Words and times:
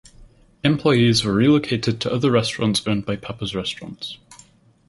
Employees 0.63 1.23
were 1.23 1.31
relocated 1.33 2.01
to 2.01 2.11
other 2.11 2.31
restaurants 2.31 2.87
owned 2.87 3.05
by 3.05 3.15
Pappas 3.17 3.53
Restaurants. 3.53 4.17